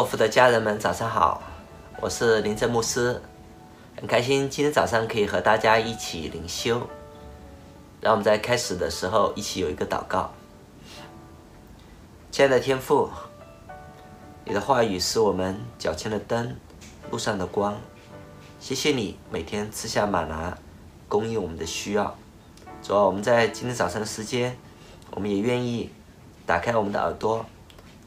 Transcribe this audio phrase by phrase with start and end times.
[0.00, 1.42] 洛福的家人们，早上好，
[2.00, 3.20] 我是林正牧师，
[3.98, 6.88] 很开心今天早上可以和大家一起灵修。
[8.00, 10.32] 让我们在开始的时候一起有一个祷告。
[12.30, 13.10] 亲爱的天父，
[14.46, 16.56] 你的话语是我们脚前的灯，
[17.10, 17.76] 路上的光。
[18.58, 20.56] 谢谢你每天赐下吗哪，
[21.08, 22.16] 供应我们的需要。
[22.82, 24.56] 主要，我们在今天早上的时间，
[25.10, 25.90] 我们也愿意
[26.46, 27.44] 打开我们的耳朵，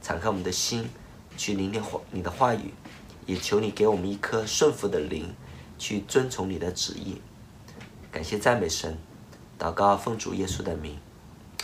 [0.01, 0.89] 敞开我们的心。
[1.35, 2.73] 去聆听话你的话语，
[3.25, 5.33] 也求你给我们一颗顺服的灵，
[5.77, 7.21] 去遵从你的旨意。
[8.11, 8.97] 感谢赞美神，
[9.57, 10.97] 祷告奉主耶稣的名，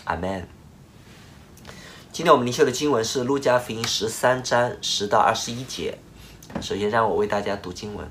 [0.06, 0.48] 阿门。
[2.12, 6.00] 今天我们灵修的经文是路加福音十三章十到二十一节。
[6.60, 8.10] 首先让我为大家读经文。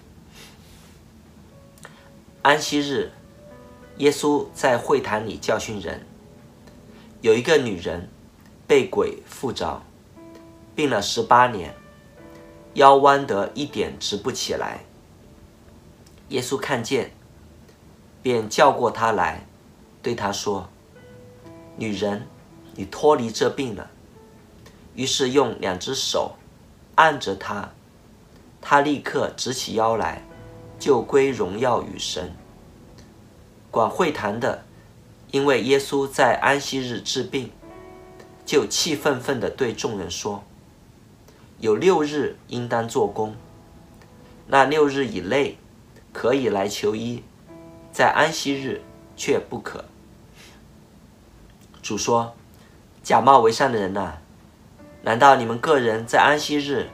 [2.42, 3.10] 安息日，
[3.96, 6.06] 耶稣在会堂里教训人，
[7.20, 8.08] 有一个女人
[8.68, 9.82] 被鬼附着。
[10.78, 11.74] 病了十八年，
[12.74, 14.84] 腰弯得一点直不起来。
[16.28, 17.10] 耶稣看见，
[18.22, 19.44] 便叫过他来，
[20.00, 20.68] 对他说
[21.74, 22.28] ：“女人，
[22.76, 23.90] 你脱离这病了。”
[24.94, 26.36] 于是用两只手
[26.94, 27.72] 按着他，
[28.60, 30.22] 他立刻直起腰来，
[30.78, 32.32] 就归荣耀与神。
[33.72, 34.62] 管会堂的，
[35.32, 37.50] 因为耶稣在安息日治病，
[38.46, 40.44] 就气愤愤地对众人说。
[41.60, 43.34] 有六日应当做工，
[44.46, 45.58] 那六日以内
[46.12, 47.24] 可以来求医，
[47.90, 48.80] 在安息日
[49.16, 49.84] 却不可。
[51.82, 52.34] 主说
[53.02, 54.18] ：“假冒为善的人呐，
[55.02, 56.90] 难道你们个人在安息日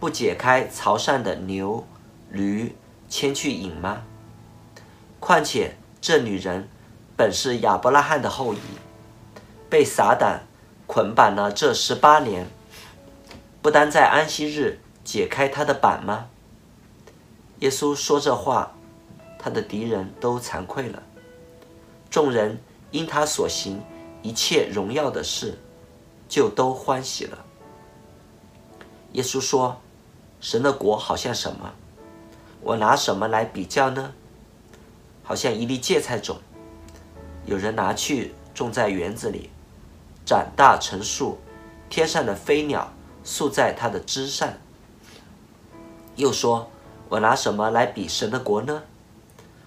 [0.00, 1.86] 不解开槽上的牛、
[2.28, 2.74] 驴
[3.08, 4.02] 牵去饮吗？
[5.20, 6.68] 况且这女人
[7.16, 8.58] 本是亚伯拉罕的后裔，
[9.70, 10.40] 被撒旦
[10.88, 12.48] 捆绑了这十八年。”
[13.62, 16.28] 不单在安息日解开他的板吗？
[17.60, 18.74] 耶稣说这话，
[19.38, 21.00] 他的敌人都惭愧了。
[22.10, 22.58] 众人
[22.90, 23.80] 因他所行
[24.20, 25.56] 一切荣耀的事，
[26.28, 27.38] 就都欢喜了。
[29.12, 29.80] 耶稣说
[30.42, 31.72] ：“神的国好像什么？
[32.62, 34.12] 我拿什么来比较呢？
[35.22, 36.36] 好像一粒芥菜种，
[37.46, 39.50] 有人拿去种在园子里，
[40.26, 41.38] 长大成树，
[41.88, 42.92] 天上的飞鸟。”
[43.24, 44.48] 宿在他的枝上。
[46.16, 46.70] 又说
[47.08, 48.82] ：“我拿什么来比神的国呢？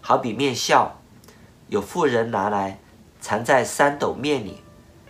[0.02, 0.90] 好比面酵，
[1.68, 2.80] 有妇人拿来
[3.20, 4.62] 藏在三斗面里，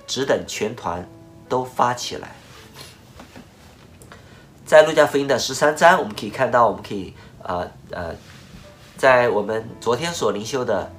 [0.07, 1.07] 只等全团
[1.49, 2.35] 都发起来。”
[4.65, 7.13] 在路加福音的十三章，我们可以看到，我们可以
[7.43, 8.15] 呃呃，
[8.97, 10.91] 在我们昨天所灵修的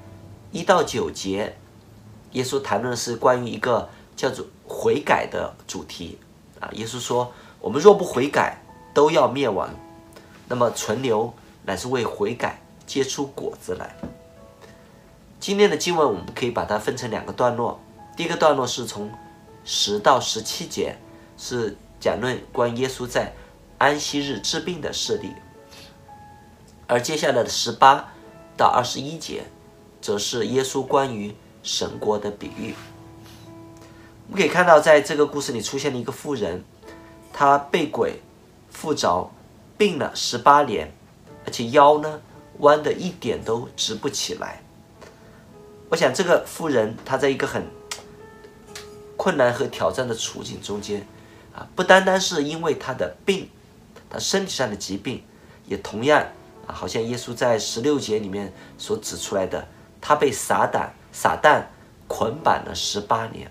[0.53, 1.57] 一到九节，
[2.33, 6.19] 耶稣谈论的是关于一个叫做悔改的主题。
[6.61, 8.59] 啊，耶稣说：“我们若不悔改，
[8.94, 9.69] 都要灭亡。
[10.49, 11.33] 那么存留
[11.65, 13.97] 乃是为悔改结出果子来。”
[15.39, 17.78] 今天的经文我们可以把它分成两个段落。
[18.16, 19.11] 第一个段落是从
[19.65, 20.97] 十到十七节，
[21.37, 23.33] 是讲论关耶稣在
[23.78, 25.28] 安息日治病的事例；
[26.87, 28.12] 而接下来的十八
[28.56, 29.45] 到二十一节，
[30.00, 32.75] 则是耶稣关于神国的比喻。
[34.28, 36.64] 我们可以看到，在这个故事里出现了一个妇人，
[37.32, 38.20] 她被鬼
[38.70, 39.31] 附着，
[39.78, 40.92] 病了十八年，
[41.44, 42.20] 而且腰呢
[42.59, 44.62] 弯的一点都直不起来。
[45.88, 47.65] 我想，这个妇人她在一个很
[49.16, 51.06] 困难和挑战的处境中间
[51.54, 53.48] 啊，不单单是因为她的病，
[54.10, 55.22] 她身体上的疾病，
[55.66, 56.20] 也同样
[56.66, 59.69] 啊，好像耶稣在十六节里面所指出来的，
[60.00, 61.62] 她被撒旦撒旦
[62.09, 63.48] 捆绑了十八年。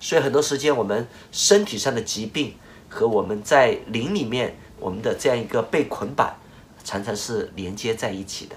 [0.00, 2.54] 所以很多时间，我们身体上的疾病
[2.88, 6.34] 和我们在灵里面我们的这样一个被捆绑，
[6.82, 8.56] 常常是连接在一起的。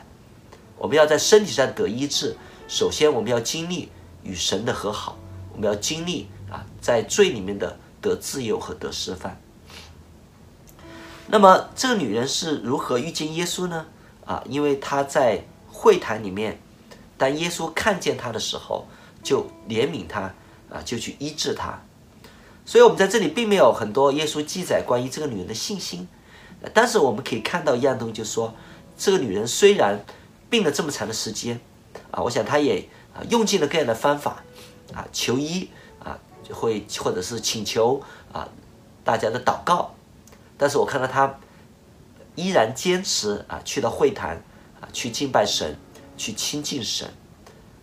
[0.77, 2.37] 我们要在身体上得医治，
[2.69, 3.89] 首先我们要经历
[4.23, 5.17] 与神的和好，
[5.53, 9.35] 我们要经历啊，在罪里面的得自由和得释放。
[11.27, 13.85] 那么这个女人是如何遇见耶稣呢？
[14.25, 16.59] 啊，因为她在会堂里面，
[17.17, 18.87] 当耶稣看见她的时候，
[19.21, 20.33] 就怜悯她。
[20.73, 21.79] 啊，就去医治她，
[22.65, 26.07] 所以，我们在这里并没有很多耶稣记载关于这个女人的信心，
[26.73, 28.55] 但是我们可以看到一样东西，就是说，
[28.97, 30.03] 这个女人虽然
[30.49, 31.59] 病了这么长的时间，
[32.09, 34.43] 啊，我想她也啊用尽了各样的方法，
[34.95, 35.69] 啊，求医
[36.03, 36.17] 啊，
[36.49, 38.49] 会或者是请求啊
[39.03, 39.93] 大家的祷告，
[40.57, 41.37] 但是我看到她
[42.33, 44.31] 依然坚持啊去到会堂
[44.81, 45.75] 啊去敬拜神，
[46.17, 47.07] 去亲近神，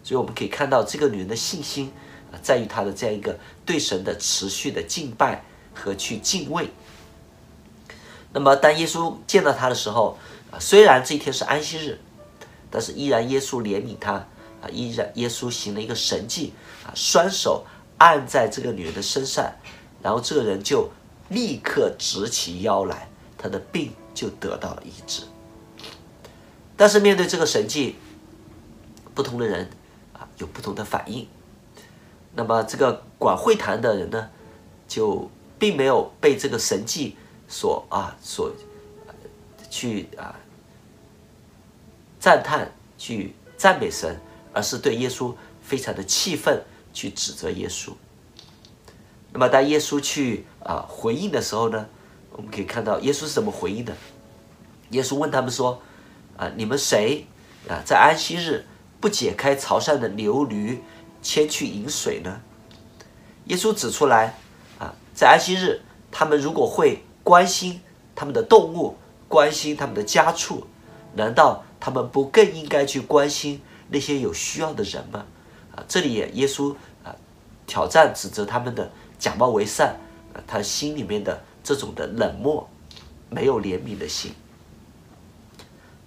[0.02, 1.92] 所以我们可以看到这个女人的信心。
[2.42, 5.44] 在于他的这样一个对神的持续的敬拜
[5.74, 6.70] 和去敬畏。
[8.32, 10.16] 那么当耶稣见到他的时候，
[10.50, 11.98] 啊，虽然这一天是安息日，
[12.70, 16.52] 但是依然耶稣怜悯他，啊，依然耶稣行了一个神迹，
[16.86, 17.66] 啊，双手
[17.98, 19.52] 按在这个女人的身上，
[20.00, 20.88] 然后这个人就
[21.28, 25.22] 立刻直起腰来，他的病就得到了医治。
[26.76, 27.96] 但是面对这个神迹，
[29.14, 29.68] 不同的人
[30.12, 31.26] 啊有不同的反应。
[32.34, 34.30] 那么这个管会堂的人呢，
[34.86, 37.16] 就并没有被这个神迹
[37.48, 38.52] 所啊所
[39.70, 40.34] 去啊
[42.18, 44.20] 赞叹、去赞美神，
[44.52, 46.62] 而是对耶稣非常的气愤，
[46.92, 47.92] 去指责耶稣。
[49.32, 51.86] 那么当耶稣去啊回应的时候呢，
[52.32, 53.94] 我们可以看到耶稣是怎么回应的。
[54.90, 55.80] 耶稣问他们说。
[56.36, 56.50] 啊！
[56.56, 57.26] 你们谁
[57.68, 58.64] 啊，在安息日
[58.98, 60.82] 不解开槽上的牛驴，
[61.22, 62.40] 牵去饮水呢？
[63.46, 64.38] 耶稣指出来
[64.78, 65.80] 啊，在安息日，
[66.10, 67.80] 他们如果会关心
[68.14, 68.96] 他们的动物，
[69.28, 70.66] 关心他们的家畜，
[71.14, 75.26] 难道他们不更应该去关心那些有需要的人吗？
[75.74, 76.74] 啊，这里耶稣
[77.04, 77.14] 啊，
[77.66, 79.96] 挑战指责他们的假冒为善，
[80.34, 82.68] 啊，他心里面的这种的冷漠，
[83.28, 84.32] 没有怜悯的心。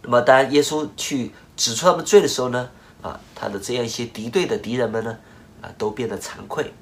[0.01, 2.69] 那么，当耶稣去指出他们罪的时候呢，
[3.03, 5.19] 啊，他的这样一些敌对的敌人们呢，
[5.61, 6.73] 啊，都变得惭愧。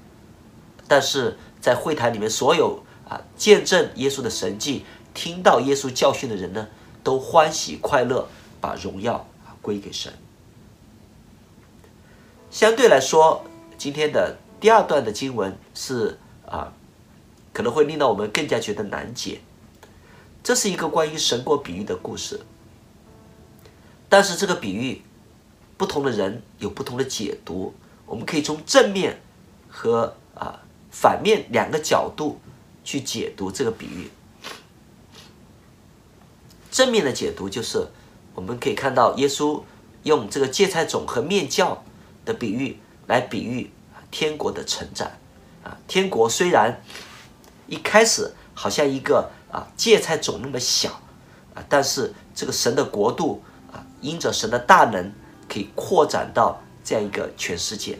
[0.87, 6.67] 但是在会堂里面，所有啊见证耶稣的神迹、听到耶稣教训的人呢，
[7.03, 8.27] 都欢喜快乐，
[8.61, 9.15] 把荣耀
[9.45, 10.13] 啊归给神。
[12.49, 13.43] 相对来说，
[13.77, 16.73] 今天的第二段的经文是啊，
[17.51, 19.41] 可能会令到我们更加觉得难解。
[20.43, 22.41] 这是一个关于神国比喻的故事。
[24.09, 25.01] 但是这个比喻，
[25.81, 27.73] 不同的人有不同的解读。
[28.05, 29.19] 我们可以从正面
[29.67, 30.61] 和啊
[30.91, 32.39] 反面两个角度
[32.83, 34.11] 去解读这个比喻。
[36.69, 37.87] 正面的解读就是，
[38.35, 39.59] 我们可以看到耶稣
[40.03, 41.75] 用这个芥菜种和面酵
[42.25, 43.71] 的比喻来比喻
[44.11, 45.09] 天国的成长。
[45.63, 46.79] 啊，天国虽然
[47.65, 50.91] 一开始好像一个啊芥菜种那么小，
[51.55, 53.41] 啊，但是这个神的国度
[53.71, 53.83] 啊。
[53.99, 55.11] 因着神的大能，
[55.51, 57.99] 可以扩展到这样一个全世界，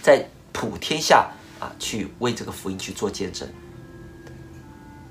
[0.00, 1.30] 在普天下
[1.60, 3.46] 啊，去为这个福音去做见证。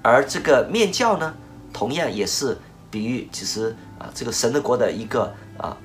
[0.01, 1.35] 而这个面教呢，
[1.71, 2.57] 同样也是
[2.89, 5.77] 比喻，其实啊，这个神的国的一个啊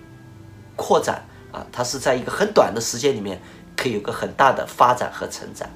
[0.76, 1.22] 扩展
[1.52, 3.38] 啊，它是在一个很短的时间里面，
[3.76, 5.68] 可以有个很大的发展和成长。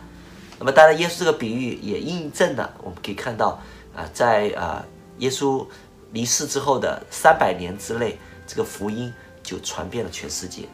[0.59, 3.61] 那么，当然，耶稣这个比喻也印证了，我们可以看到
[3.95, 4.83] 啊，在啊，
[5.19, 5.67] 耶稣。
[6.11, 9.13] 离世之后的三百年之内，这个福音
[9.45, 10.67] 就传遍了全世界。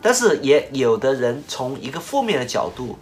[0.00, 2.98] 但是也有的人从一个负面的角度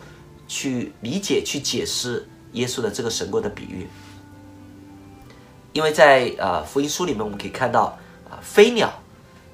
[0.49, 3.87] 去理解、去解释耶稣的这个神国的比喻，
[5.73, 7.99] 因为在啊福音书里面我们可以看到
[8.31, 8.93] 啊飞鸟，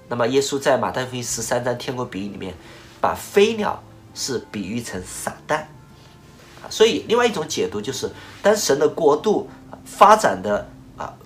[0.08, 2.54] 那么耶稣在马太福音十三章天国比喻里面，
[3.00, 3.82] 把飞鸟
[4.14, 5.56] 是比喻成撒旦
[6.62, 8.10] 啊，所以另外一种解读就是，
[8.42, 9.48] 当神的国度
[9.84, 10.68] 发展的。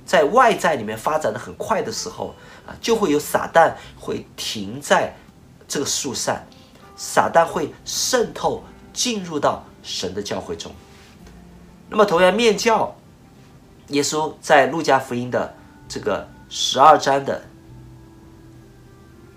[0.05, 2.35] 在外在里面发展的很快的时候，
[2.67, 5.17] 啊，就会有撒旦会停在
[5.67, 6.43] 这个树上，
[6.95, 8.63] 撒旦会渗透
[8.93, 10.71] 进入到神的教会中。
[11.89, 12.95] 那么同样，面教，
[13.89, 15.55] 耶稣在路加福音的
[15.89, 17.43] 这个十二章的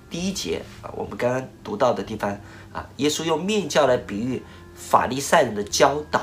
[0.09, 2.31] 第一节啊，我们刚刚读到的地方
[2.73, 4.43] 啊，耶稣用面教来比喻
[4.75, 6.21] 法利赛人的教导，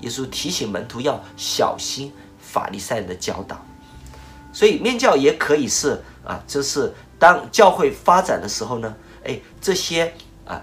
[0.00, 2.12] 耶稣提醒门徒要小心。
[2.50, 3.62] 法利赛人的教导，
[4.54, 10.14] 所以面教也可以是啊，就是当教会发展的时候呢，哎，这些
[10.46, 10.62] 啊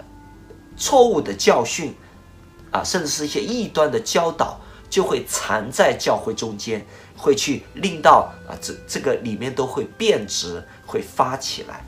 [0.75, 1.93] 错误的教训
[2.71, 6.83] 啊，甚至是一些异端的教导，就会藏在教会中间，
[7.15, 11.85] 会去令到啊这这个里面都会变质，会发起来。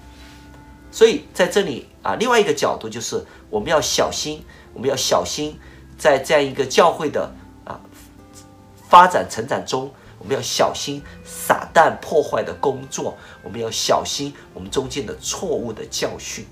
[0.92, 5.58] 所以在这里啊，另外一个角度就是我们要小心，我们要小心
[5.98, 7.34] 在这样一个教会的。
[8.90, 16.46] 发展成长中，我们要小心撒旦破坏的工作，我们要小心我们中间的错误的教训。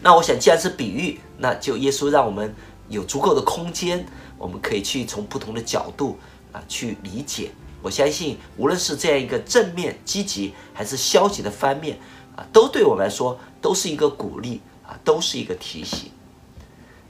[0.00, 2.54] 那我想，既然是比喻，那就耶稣让我们
[2.88, 4.04] 有足够的空间，
[4.38, 6.18] 我们可以去从不同的角度
[6.52, 7.50] 啊去理解。
[7.82, 11.98] 我相信，无论是这样一个正面积极，还是消极的方面
[12.34, 16.10] 啊，都对我们来说都是一个鼓励啊，都是一个提醒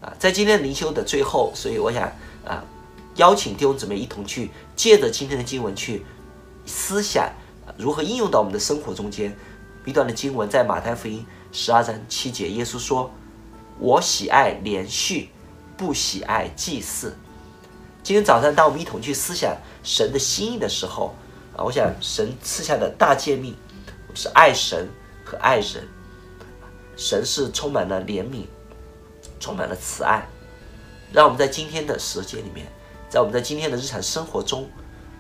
[0.01, 0.13] 啊。
[0.19, 2.03] 在今天灵修的最后，所以我想
[2.45, 2.65] 啊。
[3.17, 6.05] 邀请弟兄姊妹一同去借着今天的经文去
[6.65, 7.31] 思想
[7.77, 9.37] 如何应用到我们的生活中间。
[9.85, 13.11] 一段的经文在马太福音十二章七节，耶稣说
[13.81, 15.31] ：“我喜爱连续，
[15.77, 17.17] 不喜爱祭祀。”
[18.05, 21.15] 今天早上，当我们一同去思想神的心意的时候，
[21.57, 23.57] 啊，我想神赐下的大诫命
[24.15, 24.89] 是爱神
[25.25, 25.89] 和爱人。
[26.97, 28.45] 神是充满了怜悯，
[29.41, 30.25] 充满了慈爱，
[31.13, 32.67] 让我们在今天的时间里面，
[33.13, 34.67] 在我们在今天的日常生活中，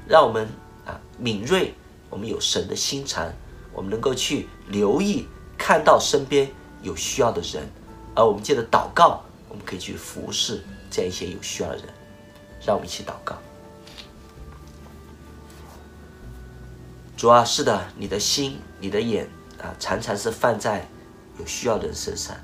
[0.08, 0.48] 让我们
[0.86, 1.74] 啊敏锐，
[2.08, 3.30] 我们有神的心肠，
[3.70, 7.68] 我们能够去留意看到身边有需要的人，
[8.14, 11.84] 而我们借着祷告，我们可以去服侍这样一些有需要的人。
[12.64, 13.36] 让我们一起祷告。
[17.14, 19.28] 主啊，是的，你的心、你的眼
[19.60, 20.88] 啊，常常是放在
[21.38, 22.34] 有需要的人身上。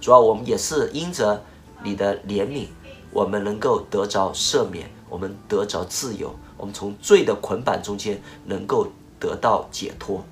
[0.00, 1.44] 主啊，我们也是因着
[1.82, 2.68] 你的怜悯，
[3.14, 10.22] 我们能够得着赦免，我们得着自由，我们从罪的捆绑中间能够得到解脱。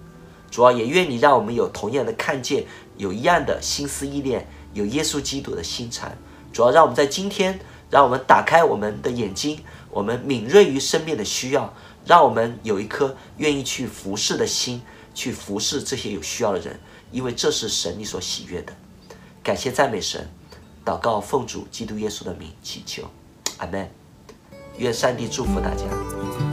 [0.51, 2.67] 主啊，也愿你让我们有同样的看见，
[2.99, 6.13] 有一样的心思意念，有耶稣基督的心肠。
[6.53, 7.59] 主要，让我们在今天。
[7.93, 9.61] 让我们打开我们的眼睛，
[9.91, 11.75] 我们敏锐于生命的需要，
[12.07, 14.81] 让我们有一颗愿意去服侍的心，
[15.13, 18.73] 去服侍这些有需要的人，因为这是神你所喜悦的。
[19.43, 20.27] 感谢赞美神，
[20.85, 23.05] 祷告奉主基督耶稣的名祈求，
[23.59, 23.89] 阿门。
[24.79, 26.52] 愿上帝祝福大家。